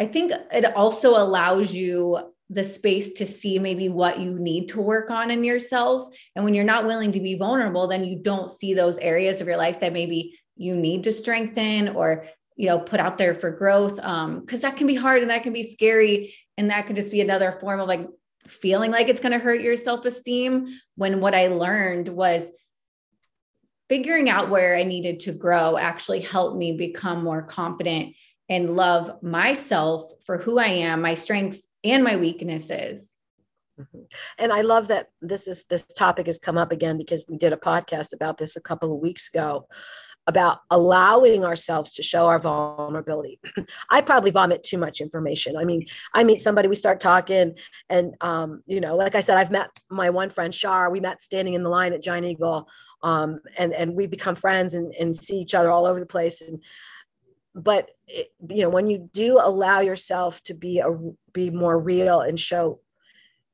I 0.01 0.07
think 0.07 0.33
it 0.53 0.65
also 0.77 1.11
allows 1.11 1.73
you 1.73 2.19
the 2.51 2.65
space 2.65 3.13
to 3.15 3.27
see 3.27 3.59
maybe 3.59 3.89
what 3.89 4.19
you 4.19 4.39
need 4.39 4.69
to 4.69 4.81
work 4.81 5.11
on 5.11 5.31
in 5.31 5.45
yourself. 5.45 6.09
And 6.35 6.45
when 6.45 6.55
you're 6.55 6.65
not 6.65 6.87
willing 6.87 7.13
to 7.13 7.21
be 7.21 7.37
vulnerable, 7.37 7.87
then 7.89 8.05
you 8.05 8.19
don't 8.19 8.51
see 8.51 8.75
those 8.75 8.97
areas 8.99 9.41
of 9.41 9.47
your 9.47 9.59
life 9.59 9.81
that 9.81 9.93
maybe 9.93 10.39
you 10.59 10.77
need 10.77 11.05
to 11.05 11.13
strengthen 11.13 11.89
or 11.89 12.27
you 12.57 12.67
know 12.67 12.79
put 12.79 13.01
out 13.01 13.17
there 13.17 13.35
for 13.35 13.51
growth 13.51 13.99
um 14.01 14.41
because 14.41 14.61
that 14.61 14.77
can 14.77 14.87
be 14.87 14.95
hard 14.95 15.23
and 15.23 15.31
that 15.31 15.45
can 15.45 15.53
be 15.53 15.63
scary 15.63 16.35
and 16.59 16.71
that 16.71 16.87
could 16.87 16.97
just 16.97 17.13
be 17.13 17.23
another 17.23 17.53
form 17.53 17.81
of 17.81 17.89
like 17.89 18.07
feeling 18.47 18.91
like 18.91 19.09
it's 19.09 19.21
going 19.21 19.33
to 19.33 19.39
hurt 19.39 19.63
your 19.63 19.77
self-esteem 19.77 20.67
when 20.97 21.21
what 21.21 21.35
i 21.35 21.47
learned 21.47 22.09
was 22.09 22.51
figuring 23.89 24.29
out 24.29 24.51
where 24.51 24.77
i 24.77 24.83
needed 24.83 25.21
to 25.21 25.33
grow 25.33 25.79
actually 25.79 26.21
helped 26.21 26.59
me 26.59 26.73
become 26.77 27.23
more 27.23 27.43
confident 27.43 28.15
and 28.49 28.75
love 28.75 29.23
myself 29.23 30.11
for 30.27 30.39
who 30.39 30.59
i 30.59 30.67
am 30.67 31.01
my 31.01 31.15
strengths 31.15 31.67
and 31.85 32.03
my 32.03 32.17
weaknesses 32.17 33.15
mm-hmm. 33.79 34.01
and 34.39 34.53
i 34.53 34.63
love 34.63 34.89
that 34.89 35.09
this 35.21 35.47
is 35.47 35.65
this 35.67 35.87
topic 35.87 36.27
has 36.27 36.39
come 36.39 36.59
up 36.59 36.73
again 36.73 36.99
because 36.99 37.25
we 37.29 37.37
did 37.37 37.53
a 37.53 37.57
podcast 37.57 38.13
about 38.13 38.37
this 38.37 38.57
a 38.57 38.61
couple 38.61 38.93
of 38.93 39.01
weeks 39.01 39.29
ago 39.29 39.69
about 40.29 40.61
allowing 40.71 41.45
ourselves 41.45 41.93
to 41.93 42.03
show 42.03 42.27
our 42.27 42.39
vulnerability. 42.39 43.41
I 43.91 44.03
probably 44.03 44.31
vomit 44.31 44.63
too 44.63 44.79
much 44.79 45.01
information. 45.01 45.57
I 45.57 45.65
mean, 45.65 45.87
I 46.15 46.23
meet 46.23 46.41
somebody, 46.41 46.69
we 46.69 46.77
start 46.77 47.01
talking, 47.01 47.55
and 47.89 48.15
um, 48.21 48.63
you 48.67 48.81
know, 48.81 48.95
like 48.95 49.15
I 49.15 49.21
said, 49.21 49.39
I've 49.39 49.51
met 49.51 49.71
my 49.91 50.11
one 50.11 50.31
friend 50.31 50.55
Shar. 50.55 50.91
We 50.91 51.01
met 51.01 51.23
standing 51.23 51.55
in 51.55 51.63
the 51.63 51.71
line 51.71 51.93
at 51.93 52.03
Giant 52.03 52.27
Eagle, 52.27 52.69
um, 53.03 53.41
and 53.59 53.73
and 53.73 53.95
we 53.95 54.07
become 54.07 54.37
friends 54.37 54.75
and 54.75 54.95
and 54.95 55.17
see 55.17 55.39
each 55.39 55.55
other 55.55 55.71
all 55.71 55.87
over 55.87 55.99
the 55.99 56.07
place. 56.07 56.43
And 56.43 56.63
but 57.55 57.91
it, 58.07 58.29
you 58.49 58.63
know, 58.63 58.69
when 58.69 58.87
you 58.87 59.09
do 59.13 59.39
allow 59.43 59.81
yourself 59.81 60.43
to 60.45 60.55
be 60.55 60.79
a 60.81 60.89
be 61.33 61.51
more 61.51 61.79
real 61.79 62.21
and 62.21 62.39
show 62.39 62.81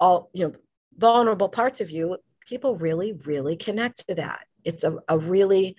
all 0.01 0.29
you 0.35 0.49
know 0.49 0.55
vulnerable 0.99 1.49
parts 1.49 1.81
of 1.81 1.91
you 1.91 2.19
people 2.49 2.77
really, 2.77 3.13
really 3.25 3.57
connect 3.57 4.07
to 4.09 4.15
that. 4.17 4.47
It's 4.65 4.85
a, 4.85 4.99
a 5.09 5.19
really 5.19 5.77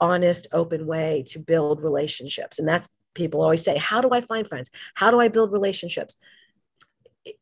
honest, 0.00 0.46
open 0.52 0.86
way 0.86 1.24
to 1.28 1.38
build 1.38 1.82
relationships. 1.82 2.58
And 2.58 2.68
that's 2.68 2.88
people 3.14 3.42
always 3.42 3.62
say, 3.62 3.76
How 3.76 4.00
do 4.00 4.10
I 4.10 4.20
find 4.20 4.46
friends? 4.46 4.70
How 4.94 5.10
do 5.10 5.20
I 5.20 5.28
build 5.28 5.52
relationships? 5.52 6.16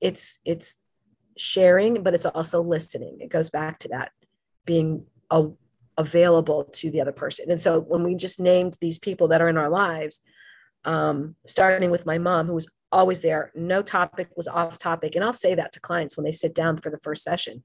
It's 0.01 0.41
it's 0.45 0.85
sharing, 1.37 2.03
but 2.03 2.15
it's 2.15 2.27
also 2.27 2.63
listening. 2.63 3.19
It 3.21 3.29
goes 3.29 3.51
back 3.51 3.79
to 3.81 3.89
that 3.89 4.13
being 4.65 5.05
a, 5.31 5.49
available 5.99 6.65
to 6.65 6.91
the 6.91 7.01
other 7.01 7.13
person. 7.13 7.51
And 7.51 7.61
so 7.61 7.81
when 7.81 8.03
we 8.03 8.15
just 8.15 8.41
named 8.41 8.77
these 8.81 8.99
people 8.99 9.29
that 9.29 9.41
are 9.41 9.49
in 9.49 9.59
our 9.59 9.69
lives, 9.69 10.21
um, 10.85 11.35
starting 11.47 11.91
with 11.91 12.07
my 12.07 12.19
mom, 12.19 12.47
who 12.47 12.55
was 12.55 12.71
always 12.91 13.21
there, 13.21 13.53
no 13.55 13.83
topic 13.83 14.29
was 14.37 14.49
off 14.49 14.79
topic. 14.79 15.15
And 15.15 15.25
I'll 15.25 15.33
say 15.33 15.55
that 15.55 15.73
to 15.73 15.81
clients 15.81 16.17
when 16.17 16.25
they 16.25 16.33
sit 16.33 16.55
down 16.55 16.79
for 16.79 16.91
the 16.91 17.01
first 17.03 17.23
session 17.23 17.63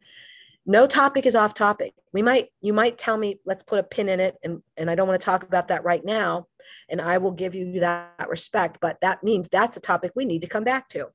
no 0.65 0.86
topic 0.86 1.25
is 1.25 1.36
off 1.36 1.53
topic. 1.53 1.94
We 2.13 2.22
might 2.22 2.50
you 2.62 2.74
might 2.74 2.98
tell 2.98 3.18
me 3.18 3.39
let's 3.46 3.63
put 3.63 3.80
a 3.80 3.84
pin 3.84 4.10
in 4.10 4.20
it 4.20 4.36
and 4.44 4.62
and 4.77 4.89
i 4.91 4.96
don't 4.96 5.08
want 5.08 5.20
to 5.20 5.25
talk 5.25 5.44
about 5.44 5.70
that 5.70 5.84
right 5.84 6.03
now 6.03 6.48
and 6.89 7.01
i 7.01 7.18
will 7.18 7.32
give 7.32 7.56
you 7.56 7.80
that 7.80 8.27
respect 8.27 8.80
but 8.82 9.00
that 9.01 9.24
means 9.24 9.48
that's 9.48 9.77
a 9.77 9.82
topic 9.82 10.12
we 10.13 10.25
need 10.25 10.41
to 10.41 10.48
come 10.48 10.63
back 10.63 10.89
to. 10.89 11.08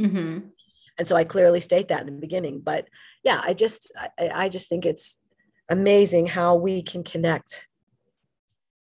Mm-hmm. 0.00 0.38
and 0.98 1.08
so 1.08 1.14
i 1.14 1.24
clearly 1.24 1.60
state 1.60 1.88
that 1.88 2.00
in 2.00 2.06
the 2.06 2.20
beginning 2.20 2.60
but 2.60 2.88
yeah 3.22 3.42
i 3.44 3.52
just 3.52 3.92
I, 4.18 4.30
I 4.44 4.48
just 4.48 4.68
think 4.68 4.86
it's 4.86 5.18
amazing 5.68 6.26
how 6.26 6.54
we 6.54 6.82
can 6.82 7.04
connect 7.04 7.68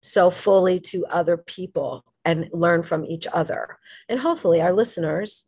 so 0.02 0.30
fully 0.30 0.78
to 0.80 1.04
other 1.06 1.36
people 1.36 2.04
and 2.24 2.48
learn 2.52 2.82
from 2.82 3.04
each 3.04 3.26
other. 3.32 3.78
And 4.08 4.20
hopefully 4.20 4.60
our 4.60 4.72
listeners 4.72 5.46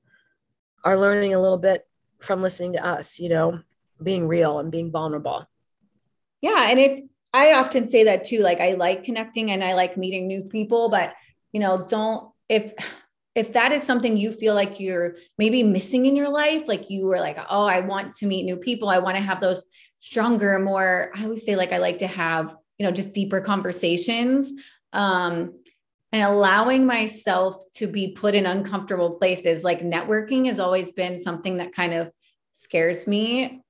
are 0.85 0.99
learning 0.99 1.35
a 1.35 1.41
little 1.41 1.59
bit 1.59 1.87
from 2.19 2.43
listening 2.43 2.73
to 2.73 2.85
us 2.85 3.19
you 3.19 3.29
know 3.29 3.61
being 4.03 4.27
real 4.27 4.59
and 4.59 4.71
being 4.71 4.91
vulnerable. 4.91 5.47
Yeah. 6.41 6.67
And 6.69 6.79
if 6.79 7.01
I 7.33 7.55
often 7.55 7.89
say 7.89 8.05
that 8.05 8.25
too, 8.25 8.41
like 8.41 8.61
I 8.61 8.75
like 8.75 9.05
connecting 9.05 9.51
and 9.51 9.63
I 9.63 9.75
like 9.75 9.97
meeting 9.97 10.27
new 10.27 10.45
people, 10.45 10.91
but 10.91 11.15
you 11.53 11.61
know, 11.61 11.87
don't 11.89 12.31
if 12.49 12.73
if 13.35 13.53
that 13.53 13.73
is 13.73 13.83
something 13.83 14.17
you 14.17 14.33
feel 14.33 14.55
like 14.55 14.79
you're 14.79 15.17
maybe 15.39 15.63
missing 15.63 16.07
in 16.07 16.17
your 16.17 16.29
life, 16.29 16.69
like 16.69 16.91
you 16.91 17.07
were 17.07 17.19
like, 17.19 17.39
oh, 17.49 17.65
I 17.65 17.81
want 17.81 18.15
to 18.17 18.27
meet 18.27 18.45
new 18.45 18.57
people, 18.57 18.89
I 18.89 18.99
want 18.99 19.17
to 19.17 19.23
have 19.23 19.41
those 19.41 19.65
stronger, 19.99 20.59
more, 20.59 21.11
I 21.15 21.25
always 21.25 21.45
say, 21.45 21.57
like, 21.57 21.73
I 21.73 21.79
like 21.79 21.99
to 21.99 22.07
have, 22.07 22.55
you 22.77 22.85
know, 22.85 22.93
just 22.93 23.13
deeper 23.13 23.41
conversations. 23.41 24.53
Um, 24.93 25.55
and 26.13 26.23
allowing 26.23 26.85
myself 26.85 27.63
to 27.77 27.87
be 27.87 28.13
put 28.13 28.35
in 28.35 28.45
uncomfortable 28.45 29.17
places 29.19 29.65
like 29.65 29.81
networking 29.81 30.47
has 30.47 30.61
always 30.61 30.91
been 30.91 31.23
something 31.23 31.57
that 31.57 31.75
kind 31.75 31.95
of 31.95 32.11
scares 32.53 33.07
me 33.07 33.63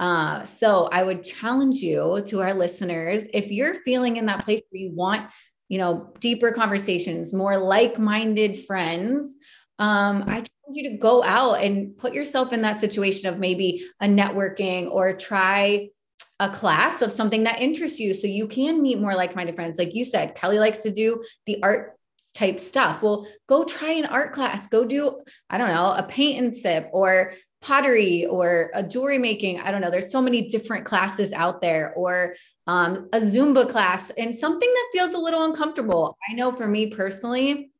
uh, 0.00 0.44
so 0.44 0.88
I 0.90 1.02
would 1.02 1.22
challenge 1.22 1.76
you 1.76 2.24
to 2.28 2.40
our 2.40 2.54
listeners 2.54 3.24
if 3.34 3.52
you're 3.52 3.74
feeling 3.74 4.16
in 4.16 4.26
that 4.26 4.44
place 4.44 4.62
where 4.70 4.80
you 4.80 4.92
want, 4.92 5.30
you 5.68 5.76
know, 5.76 6.14
deeper 6.20 6.52
conversations, 6.52 7.34
more 7.34 7.58
like-minded 7.58 8.64
friends. 8.64 9.36
Um, 9.78 10.22
I 10.22 10.42
challenge 10.42 10.48
you 10.72 10.90
to 10.90 10.96
go 10.96 11.22
out 11.22 11.62
and 11.62 11.96
put 11.98 12.14
yourself 12.14 12.54
in 12.54 12.62
that 12.62 12.80
situation 12.80 13.28
of 13.28 13.38
maybe 13.38 13.86
a 14.00 14.06
networking 14.06 14.90
or 14.90 15.12
try 15.12 15.90
a 16.38 16.48
class 16.48 17.02
of 17.02 17.12
something 17.12 17.44
that 17.44 17.60
interests 17.60 18.00
you 18.00 18.14
so 18.14 18.26
you 18.26 18.48
can 18.48 18.80
meet 18.80 18.98
more 18.98 19.14
like-minded 19.14 19.54
friends. 19.54 19.76
Like 19.78 19.94
you 19.94 20.06
said, 20.06 20.34
Kelly 20.34 20.58
likes 20.58 20.80
to 20.80 20.90
do 20.90 21.22
the 21.44 21.62
art 21.62 21.98
type 22.32 22.58
stuff. 22.58 23.02
Well, 23.02 23.26
go 23.46 23.64
try 23.64 23.92
an 23.92 24.06
art 24.06 24.32
class. 24.32 24.66
Go 24.66 24.86
do, 24.86 25.20
I 25.50 25.58
don't 25.58 25.68
know, 25.68 25.92
a 25.92 26.04
paint 26.04 26.42
and 26.42 26.56
sip 26.56 26.88
or 26.92 27.34
pottery 27.60 28.26
or 28.26 28.70
a 28.74 28.82
jewelry 28.82 29.18
making. 29.18 29.60
I 29.60 29.70
don't 29.70 29.80
know. 29.80 29.90
There's 29.90 30.10
so 30.10 30.22
many 30.22 30.48
different 30.48 30.84
classes 30.84 31.32
out 31.32 31.60
there, 31.60 31.92
or 31.94 32.34
um, 32.66 33.08
a 33.12 33.20
Zumba 33.20 33.68
class, 33.68 34.10
and 34.16 34.36
something 34.36 34.68
that 34.68 34.88
feels 34.92 35.14
a 35.14 35.18
little 35.18 35.44
uncomfortable. 35.44 36.16
I 36.30 36.34
know 36.34 36.52
for 36.52 36.66
me 36.66 36.86
personally, 36.88 37.70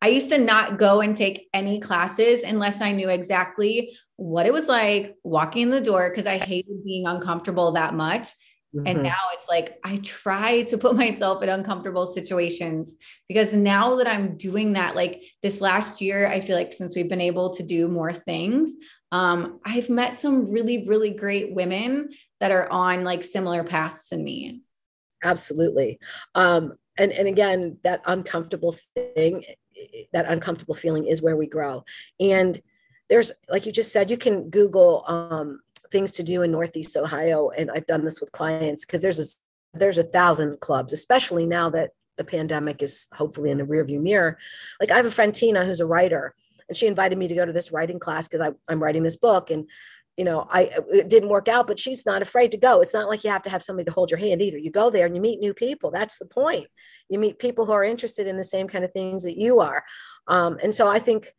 I 0.00 0.08
used 0.08 0.30
to 0.30 0.38
not 0.38 0.78
go 0.78 1.00
and 1.00 1.14
take 1.16 1.48
any 1.54 1.80
classes 1.80 2.42
unless 2.42 2.80
I 2.80 2.92
knew 2.92 3.08
exactly 3.08 3.96
what 4.16 4.46
it 4.46 4.52
was 4.52 4.66
like 4.66 5.16
walking 5.22 5.62
in 5.62 5.70
the 5.70 5.80
door 5.80 6.10
because 6.10 6.26
I 6.26 6.38
hated 6.38 6.84
being 6.84 7.06
uncomfortable 7.06 7.72
that 7.72 7.94
much. 7.94 8.28
Mm-hmm. 8.74 8.86
And 8.86 9.02
now 9.02 9.18
it's 9.34 9.48
like 9.48 9.78
I 9.84 9.96
try 9.96 10.62
to 10.62 10.78
put 10.78 10.96
myself 11.04 11.42
in 11.42 11.48
uncomfortable 11.48 12.06
situations 12.06 12.96
because 13.28 13.52
now 13.52 13.96
that 13.96 14.06
I'm 14.06 14.36
doing 14.36 14.72
that, 14.74 14.96
like 14.96 15.22
this 15.42 15.60
last 15.60 16.00
year, 16.00 16.26
I 16.26 16.40
feel 16.40 16.56
like 16.56 16.72
since 16.72 16.96
we've 16.96 17.08
been 17.08 17.20
able 17.20 17.50
to 17.50 17.62
do 17.62 17.88
more 17.88 18.12
things, 18.12 18.74
um, 19.10 19.60
I've 19.64 19.90
met 19.90 20.18
some 20.18 20.50
really, 20.50 20.86
really 20.88 21.10
great 21.10 21.54
women 21.54 22.10
that 22.40 22.50
are 22.50 22.68
on 22.70 23.04
like 23.04 23.22
similar 23.22 23.62
paths 23.62 24.08
than 24.08 24.24
me. 24.24 24.62
Absolutely. 25.22 25.98
Um, 26.34 26.74
and, 26.98 27.12
and 27.12 27.28
again, 27.28 27.78
that 27.84 28.02
uncomfortable 28.06 28.74
thing, 28.94 29.44
that 30.12 30.26
uncomfortable 30.26 30.74
feeling 30.74 31.06
is 31.06 31.22
where 31.22 31.36
we 31.36 31.46
grow. 31.46 31.84
And 32.18 32.60
there's, 33.08 33.32
like 33.48 33.66
you 33.66 33.72
just 33.72 33.92
said, 33.92 34.10
you 34.10 34.16
can 34.16 34.50
Google 34.50 35.04
um, 35.06 35.60
things 35.92 36.10
to 36.12 36.22
do 36.22 36.42
in 36.42 36.50
Northeast 36.50 36.96
Ohio, 36.96 37.50
and 37.50 37.70
I've 37.70 37.86
done 37.86 38.04
this 38.04 38.20
with 38.20 38.32
clients 38.32 38.84
because 38.84 39.02
there's 39.02 39.20
a 39.20 39.78
there's 39.78 39.98
a 39.98 40.02
thousand 40.02 40.60
clubs, 40.60 40.92
especially 40.92 41.46
now 41.46 41.70
that 41.70 41.90
the 42.18 42.24
pandemic 42.24 42.82
is 42.82 43.06
hopefully 43.14 43.50
in 43.50 43.58
the 43.58 43.64
rearview 43.64 44.00
mirror. 44.00 44.38
Like 44.80 44.90
I 44.90 44.96
have 44.96 45.06
a 45.06 45.10
friend 45.10 45.34
Tina 45.34 45.64
who's 45.64 45.80
a 45.80 45.86
writer, 45.86 46.34
and 46.68 46.76
she 46.76 46.86
invited 46.86 47.18
me 47.18 47.28
to 47.28 47.34
go 47.34 47.44
to 47.44 47.52
this 47.52 47.72
writing 47.72 47.98
class 47.98 48.28
because 48.28 48.54
I'm 48.68 48.82
writing 48.82 49.02
this 49.02 49.16
book, 49.16 49.50
and 49.50 49.68
you 50.16 50.24
know 50.24 50.46
I 50.50 50.70
it 50.90 51.08
didn't 51.08 51.28
work 51.28 51.48
out, 51.48 51.66
but 51.66 51.78
she's 51.78 52.04
not 52.06 52.22
afraid 52.22 52.50
to 52.52 52.56
go. 52.58 52.80
It's 52.80 52.94
not 52.94 53.08
like 53.08 53.24
you 53.24 53.30
have 53.30 53.42
to 53.42 53.50
have 53.50 53.62
somebody 53.62 53.86
to 53.86 53.92
hold 53.92 54.10
your 54.10 54.18
hand 54.18 54.42
either. 54.42 54.58
You 54.58 54.70
go 54.70 54.90
there 54.90 55.06
and 55.06 55.14
you 55.14 55.22
meet 55.22 55.40
new 55.40 55.54
people. 55.54 55.90
That's 55.90 56.18
the 56.18 56.26
point. 56.26 56.66
You 57.08 57.18
meet 57.18 57.38
people 57.38 57.66
who 57.66 57.72
are 57.72 57.84
interested 57.84 58.26
in 58.26 58.36
the 58.36 58.44
same 58.44 58.68
kind 58.68 58.84
of 58.84 58.92
things 58.92 59.22
that 59.24 59.38
you 59.38 59.60
are, 59.60 59.84
um, 60.26 60.58
and 60.62 60.74
so 60.74 60.88
I 60.88 60.98
think 60.98 61.34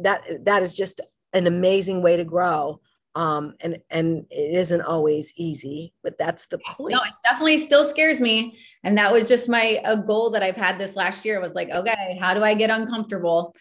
that 0.00 0.22
that 0.44 0.62
is 0.62 0.74
just 0.74 1.00
an 1.32 1.46
amazing 1.46 2.00
way 2.00 2.16
to 2.16 2.24
grow 2.24 2.80
um, 3.14 3.54
and 3.60 3.78
and 3.90 4.26
it 4.30 4.56
isn't 4.56 4.80
always 4.80 5.32
easy 5.36 5.92
but 6.02 6.18
that's 6.18 6.46
the 6.46 6.58
point 6.58 6.92
no 6.92 7.00
it 7.02 7.12
definitely 7.22 7.58
still 7.58 7.84
scares 7.84 8.20
me. 8.20 8.58
And 8.82 8.98
that 8.98 9.12
was 9.12 9.28
just 9.28 9.48
my 9.48 9.80
a 9.84 9.96
goal 9.96 10.30
that 10.30 10.42
i've 10.42 10.56
had 10.56 10.78
this 10.78 10.96
last 10.96 11.24
year 11.24 11.40
was 11.40 11.54
like 11.54 11.70
okay 11.70 12.18
how 12.20 12.34
do 12.34 12.42
i 12.42 12.54
get 12.54 12.70
uncomfortable? 12.70 13.54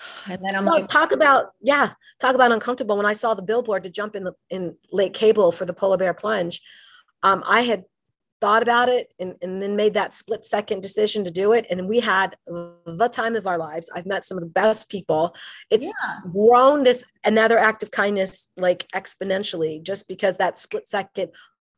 And 0.28 0.40
then 0.46 0.54
i'm 0.54 0.64
well, 0.64 0.80
like 0.80 0.88
talk 0.88 1.12
about 1.12 1.52
yeah 1.60 1.92
talk 2.20 2.34
about 2.34 2.52
uncomfortable. 2.52 2.96
When 2.96 3.06
i 3.06 3.12
saw 3.12 3.34
the 3.34 3.42
billboard 3.42 3.82
to 3.84 3.90
jump 3.90 4.14
in 4.14 4.24
the 4.24 4.32
in 4.50 4.76
lake 4.92 5.14
cable 5.14 5.52
for 5.52 5.64
the 5.64 5.72
polar 5.72 5.96
bear 5.96 6.14
plunge 6.14 6.60
um, 7.22 7.42
i 7.46 7.62
had 7.62 7.84
thought 8.40 8.62
about 8.62 8.88
it 8.88 9.12
and, 9.18 9.34
and 9.42 9.60
then 9.60 9.76
made 9.76 9.94
that 9.94 10.14
split 10.14 10.44
second 10.44 10.80
decision 10.80 11.24
to 11.24 11.30
do 11.30 11.52
it. 11.52 11.66
And 11.70 11.88
we 11.88 12.00
had 12.00 12.36
the 12.46 13.08
time 13.10 13.36
of 13.36 13.46
our 13.46 13.58
lives. 13.58 13.90
I've 13.94 14.06
met 14.06 14.24
some 14.24 14.38
of 14.38 14.44
the 14.44 14.50
best 14.50 14.88
people. 14.88 15.34
It's 15.70 15.86
yeah. 15.86 16.30
grown 16.30 16.84
this 16.84 17.04
another 17.24 17.58
act 17.58 17.82
of 17.82 17.90
kindness 17.90 18.48
like 18.56 18.86
exponentially 18.94 19.82
just 19.82 20.08
because 20.08 20.36
that 20.38 20.58
split 20.58 20.88
second. 20.88 21.30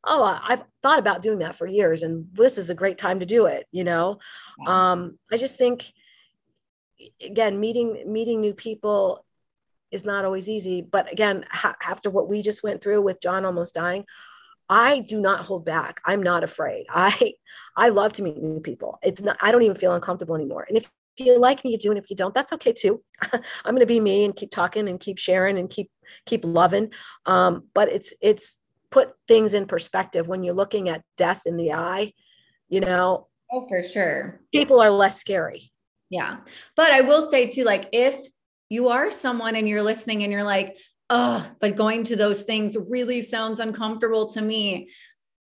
Oh, 0.05 0.39
I've 0.49 0.63
thought 0.83 0.99
about 0.99 1.23
doing 1.23 1.41
that 1.41 1.57
for 1.57 1.67
years 1.67 2.03
and 2.03 2.27
this 2.33 2.57
is 2.57 2.71
a 2.71 2.75
great 2.75 2.99
time 2.99 3.21
to 3.21 3.27
do 3.27 3.47
it. 3.47 3.67
You 3.71 3.85
know, 3.85 4.19
um, 4.67 5.19
I 5.31 5.37
just 5.37 5.59
think 5.59 5.93
again, 7.25 7.61
meeting, 7.61 8.05
meeting 8.07 8.41
new 8.41 8.55
people 8.55 9.25
is 9.91 10.05
not 10.05 10.25
always 10.25 10.49
easy, 10.49 10.83
but 10.83 11.11
again, 11.11 11.45
ha- 11.51 11.75
after 11.87 12.11
what 12.11 12.29
we 12.29 12.43
just 12.43 12.63
went 12.63 12.83
through 12.83 13.03
with 13.03 13.21
John 13.21 13.45
almost 13.45 13.75
dying, 13.75 14.05
I 14.71 15.01
do 15.01 15.21
not 15.21 15.41
hold 15.41 15.65
back. 15.65 16.01
I'm 16.07 16.23
not 16.23 16.45
afraid. 16.45 16.87
I 16.91 17.35
I 17.77 17.91
love 17.91 18.13
to 18.15 18.23
meet 18.23 18.41
new 18.41 18.61
people. 18.61 18.99
It's 19.03 19.21
not 19.21 19.37
I 19.43 19.53
don't 19.53 19.63
even 19.63 19.77
feel 19.77 19.95
uncomfortable 19.95 20.37
anymore. 20.37 20.65
And 20.69 20.79
if 20.79 20.91
you 21.19 21.39
like 21.39 21.65
me, 21.65 21.73
you 21.73 21.79
do, 21.79 21.91
and 21.91 21.99
if 21.99 22.09
you 22.09 22.17
don't, 22.17 22.35
that's 22.35 22.53
okay 22.55 22.73
too. 22.73 23.03
I'm 23.33 23.75
going 23.75 23.81
to 23.81 23.87
be 23.87 24.01
me 24.01 24.25
and 24.25 24.35
keep 24.35 24.51
talking 24.51 24.89
and 24.89 24.99
keep 24.99 25.19
sharing 25.19 25.59
and 25.59 25.69
keep 25.69 25.91
keep 26.25 26.45
loving. 26.45 26.93
Um, 27.27 27.65
but 27.75 27.91
it's 27.91 28.15
it's 28.23 28.59
put 28.91 29.13
things 29.29 29.55
in 29.55 29.67
perspective 29.67 30.29
when 30.29 30.43
you're 30.43 30.55
looking 30.55 30.89
at 30.89 31.03
death 31.17 31.43
in 31.45 31.57
the 31.57 31.73
eye. 31.73 32.15
You 32.69 32.81
know. 32.81 33.27
Oh, 33.53 33.67
for 33.69 33.83
sure. 33.83 34.41
People 34.55 34.81
are 34.81 34.91
less 34.91 35.21
scary. 35.21 35.73
Yeah, 36.09 36.39
but 36.77 36.93
I 36.93 37.01
will 37.01 37.27
say 37.27 37.49
too, 37.49 37.65
like 37.65 37.89
if 37.93 38.17
you 38.69 38.89
are 38.89 39.11
someone 39.11 39.57
and 39.57 39.69
you're 39.69 39.83
listening 39.83 40.23
and 40.23 40.33
you're 40.33 40.45
like, 40.45 40.77
oh, 41.11 41.47
but 41.61 41.77
going 41.77 42.05
to 42.05 42.17
those 42.17 42.43
things 42.43 42.77
really 42.89 43.23
sounds 43.23 43.61
uncomfortable 43.61 44.31
to 44.33 44.41
me. 44.41 44.89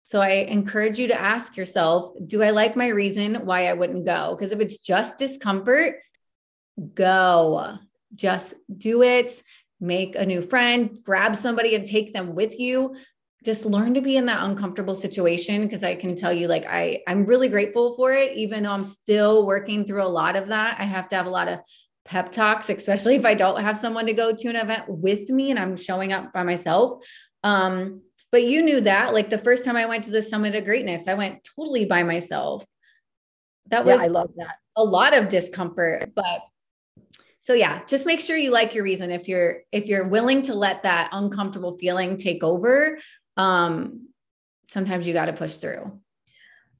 So 0.05 0.21
I 0.21 0.29
encourage 0.29 0.97
you 0.97 1.09
to 1.09 1.21
ask 1.21 1.55
yourself, 1.55 2.15
do 2.25 2.41
I 2.41 2.49
like 2.49 2.75
my 2.75 2.87
reason 2.87 3.45
why 3.45 3.67
I 3.67 3.73
wouldn't 3.73 4.05
go? 4.05 4.35
Because 4.35 4.51
if 4.51 4.59
it's 4.59 4.79
just 4.79 5.19
discomfort, 5.19 5.97
go. 6.95 7.77
Just 8.15 8.55
do 8.75 9.03
it. 9.03 9.43
Make 9.79 10.15
a 10.15 10.25
new 10.25 10.41
friend, 10.41 10.97
grab 11.03 11.35
somebody 11.35 11.75
and 11.75 11.85
take 11.85 12.13
them 12.13 12.33
with 12.33 12.59
you. 12.59 12.95
Just 13.45 13.65
learn 13.65 13.93
to 13.93 14.01
be 14.01 14.17
in 14.17 14.25
that 14.25 14.43
uncomfortable 14.43 14.95
situation 14.95 15.61
because 15.61 15.83
I 15.83 15.95
can 15.95 16.15
tell 16.15 16.33
you 16.33 16.47
like 16.47 16.65
I 16.65 17.01
I'm 17.07 17.25
really 17.25 17.47
grateful 17.47 17.95
for 17.95 18.11
it 18.13 18.35
even 18.35 18.63
though 18.63 18.71
I'm 18.71 18.83
still 18.83 19.45
working 19.45 19.85
through 19.85 20.03
a 20.03 20.09
lot 20.09 20.35
of 20.35 20.47
that. 20.47 20.77
I 20.79 20.83
have 20.83 21.07
to 21.09 21.15
have 21.15 21.27
a 21.27 21.29
lot 21.29 21.47
of 21.47 21.59
pep 22.09 22.31
talks, 22.31 22.69
especially 22.69 23.15
if 23.15 23.23
I 23.23 23.35
don't 23.35 23.61
have 23.61 23.77
someone 23.77 24.07
to 24.07 24.13
go 24.13 24.33
to 24.33 24.47
an 24.49 24.55
event 24.55 24.85
with 24.87 25.29
me 25.29 25.51
and 25.51 25.59
I'm 25.59 25.77
showing 25.77 26.11
up 26.11 26.33
by 26.33 26.41
myself. 26.41 27.05
Um, 27.43 28.01
but 28.31 28.43
you 28.43 28.63
knew 28.63 28.81
that 28.81 29.13
like 29.13 29.29
the 29.29 29.37
first 29.37 29.63
time 29.63 29.75
I 29.75 29.85
went 29.85 30.05
to 30.05 30.11
the 30.11 30.23
summit 30.23 30.55
of 30.55 30.65
greatness, 30.65 31.07
I 31.07 31.13
went 31.13 31.47
totally 31.55 31.85
by 31.85 32.01
myself. 32.01 32.65
That 33.67 33.85
was 33.85 33.97
yeah, 33.97 34.05
I 34.05 34.07
love 34.07 34.31
that. 34.37 34.55
A 34.75 34.83
lot 34.83 35.15
of 35.15 35.29
discomfort, 35.29 36.11
but 36.15 36.41
so 37.41 37.53
yeah, 37.53 37.83
just 37.85 38.07
make 38.07 38.21
sure 38.21 38.35
you 38.35 38.51
like 38.51 38.73
your 38.73 38.83
reason 38.83 39.11
if 39.11 39.27
you're 39.27 39.61
if 39.71 39.85
you're 39.85 40.07
willing 40.07 40.41
to 40.43 40.55
let 40.55 40.83
that 40.83 41.09
uncomfortable 41.11 41.77
feeling 41.77 42.17
take 42.17 42.43
over. 42.43 42.97
Um 43.37 44.07
sometimes 44.67 45.05
you 45.05 45.13
got 45.13 45.25
to 45.25 45.33
push 45.33 45.57
through. 45.57 45.99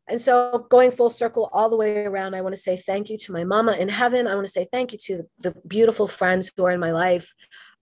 And 0.10 0.20
so, 0.20 0.66
going 0.70 0.92
full 0.92 1.10
circle 1.10 1.50
all 1.54 1.70
the 1.70 1.76
way 1.78 2.06
around, 2.06 2.36
I 2.36 2.42
want 2.42 2.56
to 2.56 2.62
say 2.62 2.76
thank 2.76 3.10
you 3.10 3.18
to 3.20 3.32
my 3.32 3.44
mama 3.44 3.74
in 3.74 3.90
heaven. 3.90 4.28
I 4.28 4.36
want 4.36 4.48
to 4.48 4.52
say 4.52 4.68
thank 4.72 4.92
you 4.92 4.98
to 5.00 5.30
the, 5.40 5.54
beautiful 5.68 6.08
friends 6.08 6.52
who 6.56 6.66
are 6.66 6.72
in 6.72 6.80
my 6.80 6.92
life 6.92 7.34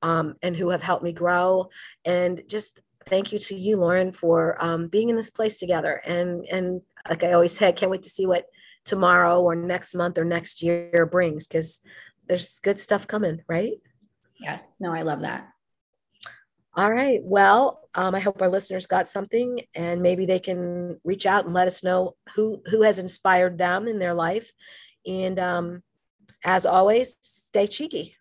um, 0.01 0.36
and 0.41 0.55
who 0.55 0.69
have 0.69 0.84
helped 0.84 1.03
me 1.03 1.13
grow. 1.13 1.69
And 2.03 2.43
just 2.48 2.81
thank 3.05 3.31
you 3.31 3.39
to 3.39 3.55
you, 3.55 3.77
Lauren, 3.77 4.12
for 4.12 4.62
um, 4.63 4.89
being 4.89 5.10
in 5.10 5.15
this 5.15 5.29
place 5.29 5.57
together. 5.57 6.01
And 6.05 6.46
and 6.51 6.81
like 7.10 7.24
I 7.24 7.31
always 7.31 7.55
say, 7.55 7.69
I 7.69 7.72
can't 7.72 7.91
wait 7.91 8.03
to 8.03 8.10
see 8.10 8.25
what 8.25 8.46
tomorrow 8.84 9.41
or 9.41 9.55
next 9.55 9.96
month 9.96 10.17
or 10.17 10.25
next 10.25 10.62
year 10.62 11.07
brings 11.10 11.48
because 11.48 11.81
there's 12.27 12.60
good 12.60 12.79
stuff 12.79 13.07
coming, 13.07 13.41
right? 13.48 13.74
Yes. 14.39 14.63
No, 14.79 14.93
I 14.93 15.01
love 15.01 15.22
that. 15.22 15.48
All 16.75 16.91
right. 16.91 17.19
Well, 17.24 17.81
um, 17.98 18.13
I 18.13 18.20
hope 18.20 18.42
our 18.42 18.50
listeners 18.50 18.86
got 18.86 19.10
something, 19.10 19.62
and 19.75 20.04
maybe 20.04 20.27
they 20.27 20.39
can 20.39 21.00
reach 21.04 21.25
out 21.25 21.46
and 21.46 21.54
let 21.54 21.66
us 21.68 21.84
know 21.84 22.16
who 22.36 22.62
who 22.68 22.84
has 22.84 23.00
inspired 23.00 23.58
them 23.58 23.88
in 23.88 23.98
their 23.98 24.13
life. 24.13 24.54
And 25.08 25.39
um, 25.39 25.84
as 26.46 26.66
always, 26.66 27.16
stay 27.22 27.66
cheeky. 27.66 28.16